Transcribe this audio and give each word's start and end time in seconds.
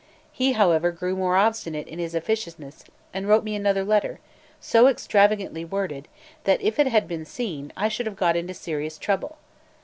He 0.31 0.53
however 0.53 0.89
grew 0.89 1.15
more 1.15 1.35
obstinate 1.35 1.87
in 1.87 1.99
his 1.99 2.15
officiousness, 2.15 2.85
and 3.13 3.27
wrote 3.29 3.43
me 3.43 3.55
another 3.55 3.83
letter, 3.83 4.19
so 4.59 4.87
extravagantly 4.87 5.63
worded, 5.63 6.07
that 6.45 6.59
if 6.59 6.79
it 6.79 6.87
had 6.87 7.07
been 7.07 7.23
seen, 7.23 7.71
I 7.77 7.87
should 7.87 8.07
have 8.07 8.15
got 8.15 8.35
into 8.35 8.55
serious 8.55 8.97
trouble. 8.97 9.37